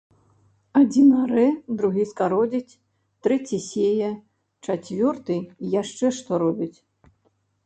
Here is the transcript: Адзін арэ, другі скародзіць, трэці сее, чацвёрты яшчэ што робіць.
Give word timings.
Адзін 0.79 1.09
арэ, 1.23 1.43
другі 1.81 2.05
скародзіць, 2.11 2.77
трэці 3.27 3.59
сее, 3.67 4.09
чацвёрты 4.65 5.35
яшчэ 5.81 6.07
што 6.23 6.31
робіць. 6.47 6.77